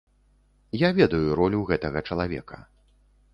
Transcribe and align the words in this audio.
Я 0.81 0.89
ведаю 0.99 1.35
ролю 1.41 1.59
гэтага 1.73 2.03
чалавека. 2.09 2.57